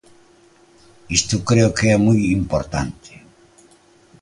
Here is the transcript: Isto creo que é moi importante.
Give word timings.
Isto 1.17 1.35
creo 1.49 1.69
que 1.77 1.85
é 1.95 1.97
moi 2.05 2.19
importante. 2.39 3.11